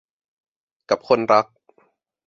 [0.89, 1.45] กับคนรัก